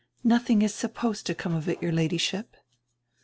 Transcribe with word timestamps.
"Nothing 0.23 0.63
is 0.63 0.73
supposed 0.73 1.27
to 1.27 1.35
come 1.35 1.53
of 1.53 1.69
it, 1.69 1.79
your 1.79 1.91
Ladyship." 1.91 2.57